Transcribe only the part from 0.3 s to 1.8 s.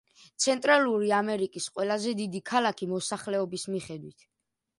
ცენტრალური ამერიკის